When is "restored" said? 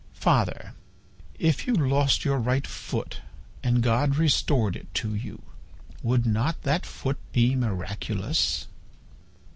4.15-4.75